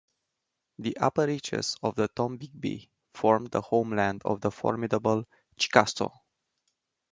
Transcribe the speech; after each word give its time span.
The 0.79 0.97
upper 0.97 1.27
reaches 1.27 1.77
of 1.83 1.93
the 1.93 2.09
Tombigbee 2.09 2.89
formed 3.13 3.51
the 3.51 3.61
homeland 3.61 4.23
of 4.25 4.41
the 4.41 4.49
formidable 4.49 5.27
Chickasaw. 5.59 6.09